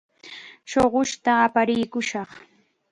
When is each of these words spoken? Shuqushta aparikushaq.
Shuqushta 0.69 1.31
aparikushaq. 1.47 2.29